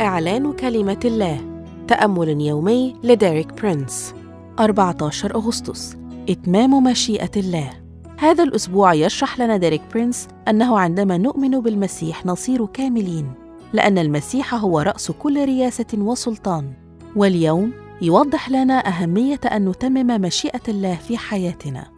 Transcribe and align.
إعلان 0.00 0.52
كلمة 0.52 1.00
الله. 1.04 1.40
تأمل 1.88 2.40
يومي 2.40 2.96
لديريك 3.02 3.52
برينس. 3.62 4.14
14 4.60 5.34
أغسطس. 5.34 5.96
إتمام 6.28 6.84
مشيئة 6.84 7.30
الله. 7.36 7.70
هذا 8.18 8.44
الأسبوع 8.44 8.94
يشرح 8.94 9.38
لنا 9.38 9.56
ديريك 9.56 9.82
برينس 9.92 10.28
أنه 10.48 10.78
عندما 10.78 11.16
نؤمن 11.16 11.60
بالمسيح 11.60 12.26
نصير 12.26 12.66
كاملين 12.66 13.32
لأن 13.72 13.98
المسيح 13.98 14.54
هو 14.54 14.80
رأس 14.80 15.10
كل 15.10 15.44
رياسة 15.44 15.86
وسلطان. 15.94 16.72
واليوم 17.16 17.72
يوضح 18.02 18.50
لنا 18.50 18.88
أهمية 18.88 19.40
أن 19.52 19.68
نتمم 19.68 20.20
مشيئة 20.20 20.62
الله 20.68 20.94
في 20.94 21.18
حياتنا. 21.18 21.93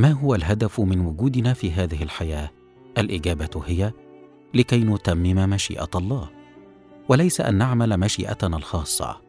ما 0.00 0.10
هو 0.10 0.34
الهدف 0.34 0.80
من 0.80 1.00
وجودنا 1.00 1.52
في 1.52 1.72
هذه 1.72 2.02
الحياة؟ 2.02 2.50
الإجابة 2.98 3.62
هي 3.66 3.92
لكي 4.54 4.78
نتمم 4.84 5.50
مشيئة 5.50 5.88
الله 5.94 6.30
وليس 7.08 7.40
أن 7.40 7.54
نعمل 7.54 8.00
مشيئتنا 8.00 8.56
الخاصة. 8.56 9.20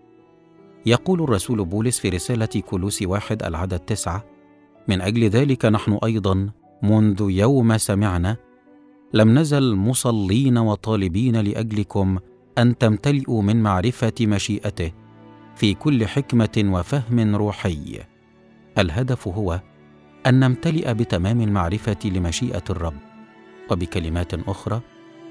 يقول 0.86 1.24
الرسول 1.24 1.66
بولس 1.66 2.00
في 2.00 2.10
رسالة 2.10 2.46
كولوس 2.46 3.02
واحد 3.02 3.44
العدد 3.44 3.80
تسعة 3.80 4.26
من 4.88 5.02
أجل 5.02 5.24
ذلك 5.24 5.66
نحن 5.66 6.00
أيضا 6.04 6.50
منذ 6.84 7.28
يوم 7.30 7.78
سمعنا 7.78 8.38
لم 9.14 9.40
نزل 9.40 9.76
مصلين 9.76 10.58
وطالبين 10.58 11.36
لأجلكم 11.36 12.18
أن 12.58 12.78
تمتلئوا 12.78 13.42
من 13.42 13.64
معرفة 13.64 14.14
مشيئته 14.22 14.92
في 15.56 15.74
كل 15.74 16.08
حكمة 16.08 16.64
وفهم 16.66 17.36
روحي. 17.36 18.00
الهدف 18.78 19.28
هو 19.28 19.62
أن 20.28 20.40
نمتلئ 20.40 20.94
بتمام 20.94 21.42
المعرفة 21.42 21.98
لمشيئة 22.06 22.64
الرب 22.70 22.98
وبكلمات 23.72 24.34
أخرى 24.34 24.82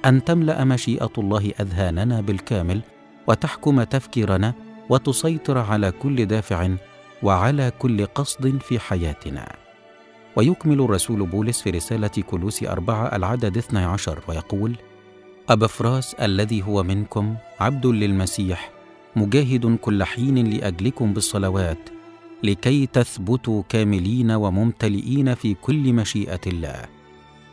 أن 0.05 0.24
تملأ 0.24 0.64
مشيئة 0.64 1.12
الله 1.19 1.52
أذهاننا 1.60 2.20
بالكامل 2.20 2.80
وتحكم 3.27 3.82
تفكيرنا 3.82 4.55
وتسيطر 4.88 5.58
على 5.58 5.92
كل 5.92 6.27
دافع 6.27 6.69
وعلى 7.22 7.72
كل 7.78 8.06
قصد 8.06 8.58
في 8.58 8.78
حياتنا. 8.78 9.52
ويكمل 10.36 10.80
الرسول 10.80 11.27
بولس 11.27 11.60
في 11.60 11.70
رسالة 11.70 12.22
كلوس 12.30 12.62
أربعة 12.62 13.16
العدد 13.16 13.56
12 13.56 14.20
ويقول 14.28 14.77
أبفراس 15.48 16.14
الذي 16.14 16.62
هو 16.62 16.82
منكم 16.82 17.36
عبد 17.60 17.86
للمسيح 17.86 18.70
مجاهد 19.16 19.77
كل 19.82 20.04
حين 20.04 20.47
لأجلكم 20.50 21.12
بالصلوات 21.12 21.78
لكي 22.42 22.86
تثبتوا 22.86 23.62
كاملين 23.69 24.30
وممتلئين 24.30 25.34
في 25.34 25.55
كل 25.55 25.92
مشيئة 25.92 26.41
الله. 26.47 26.82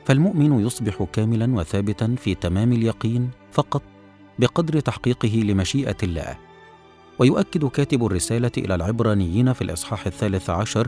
فالمؤمن 0.05 0.65
يصبح 0.65 1.03
كاملا 1.13 1.55
وثابتا 1.55 2.15
في 2.17 2.35
تمام 2.35 2.73
اليقين 2.73 3.29
فقط 3.51 3.81
بقدر 4.39 4.79
تحقيقه 4.79 5.35
لمشيئة 5.35 5.97
الله. 6.03 6.37
ويؤكد 7.19 7.65
كاتب 7.65 8.05
الرسالة 8.05 8.51
إلى 8.57 8.75
العبرانيين 8.75 9.53
في 9.53 9.61
الإصحاح 9.61 10.07
الثالث 10.07 10.49
عشر 10.49 10.87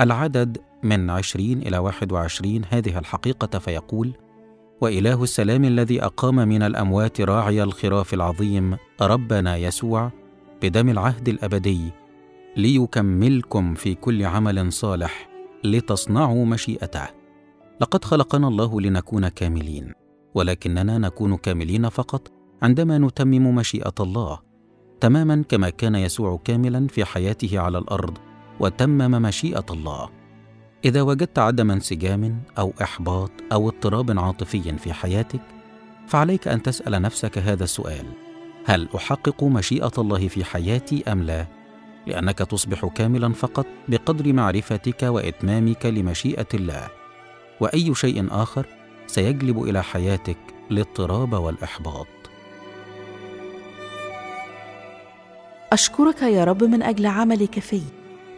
العدد 0.00 0.58
من 0.82 1.10
عشرين 1.10 1.62
إلى 1.62 1.78
واحد 1.78 2.12
وعشرين 2.12 2.62
هذه 2.70 2.98
الحقيقة 2.98 3.58
فيقول 3.58 4.12
وإله 4.80 5.22
السلام 5.22 5.64
الذي 5.64 6.04
أقام 6.04 6.34
من 6.34 6.62
الأموات 6.62 7.20
راعي 7.20 7.62
الخراف 7.62 8.14
العظيم 8.14 8.76
ربنا 9.00 9.56
يسوع 9.56 10.10
بدم 10.62 10.88
العهد 10.88 11.28
الأبدي 11.28 11.80
ليكملكم 12.56 13.74
في 13.74 13.94
كل 13.94 14.24
عمل 14.24 14.72
صالح 14.72 15.28
لتصنعوا 15.64 16.46
مشيئته. 16.46 17.06
لقد 17.80 18.04
خلقنا 18.04 18.48
الله 18.48 18.80
لنكون 18.80 19.28
كاملين 19.28 19.92
ولكننا 20.34 20.98
نكون 20.98 21.36
كاملين 21.36 21.88
فقط 21.88 22.32
عندما 22.62 22.98
نتمم 22.98 23.54
مشيئة 23.54 23.94
الله 24.00 24.40
تماما 25.00 25.44
كما 25.48 25.70
كان 25.70 25.94
يسوع 25.94 26.40
كاملا 26.44 26.86
في 26.86 27.04
حياته 27.04 27.58
على 27.58 27.78
الأرض 27.78 28.18
وتمم 28.60 29.22
مشيئة 29.22 29.66
الله. 29.70 30.08
إذا 30.84 31.02
وجدت 31.02 31.38
عدم 31.38 31.70
انسجام 31.70 32.42
أو 32.58 32.72
إحباط 32.82 33.30
أو 33.52 33.68
اضطراب 33.68 34.18
عاطفي 34.18 34.78
في 34.78 34.92
حياتك 34.92 35.40
فعليك 36.06 36.48
أن 36.48 36.62
تسأل 36.62 37.02
نفسك 37.02 37.38
هذا 37.38 37.64
السؤال 37.64 38.06
هل 38.64 38.88
أحقق 38.96 39.44
مشيئة 39.44 39.92
الله 39.98 40.28
في 40.28 40.44
حياتي 40.44 41.12
أم 41.12 41.22
لا؟ 41.22 41.59
لأنك 42.06 42.38
تصبح 42.38 42.86
كاملا 42.86 43.32
فقط 43.32 43.66
بقدر 43.88 44.32
معرفتك 44.32 45.02
وإتمامك 45.02 45.86
لمشيئة 45.86 46.46
الله. 46.54 46.88
وأي 47.60 47.94
شيء 47.94 48.26
آخر 48.30 48.66
سيجلب 49.06 49.62
إلى 49.62 49.82
حياتك 49.82 50.38
الاضطراب 50.70 51.32
والإحباط. 51.32 52.06
أشكرك 55.72 56.22
يا 56.22 56.44
رب 56.44 56.64
من 56.64 56.82
أجل 56.82 57.06
عملك 57.06 57.58
في. 57.58 57.80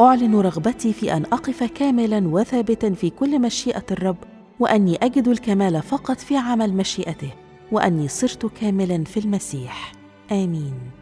أعلن 0.01 0.35
رغبتي 0.35 0.93
في 0.93 1.13
أن 1.13 1.25
أقف 1.25 1.65
كاملا 1.65 2.29
وثابتا 2.29 2.95
في 2.95 3.11
كل 3.11 3.41
مشيئة 3.41 3.85
الرب 3.91 4.17
وأني 4.61 4.97
أجد 5.03 5.29
الكمال 5.29 5.83
فقط 5.83 6.21
في 6.21 6.37
عمل 6.37 6.75
مشيئته 6.75 7.31
وأني 7.73 8.09
صرت 8.09 8.47
كاملا 8.47 9.05
في 9.05 9.21
المسيح. 9.21 9.93
آمين. 10.33 11.02